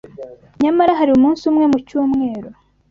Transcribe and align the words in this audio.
Nyamara 0.63 0.97
hari 0.99 1.11
umunsi 1.13 1.41
umwe 1.51 1.65
mu 1.71 1.77
cyumweru 1.87 2.49